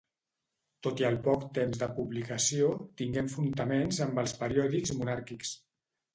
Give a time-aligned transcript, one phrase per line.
[0.85, 2.71] Tot i el poc temps de publicació,
[3.03, 5.55] tingué enfrontaments amb els periòdics monàrquics.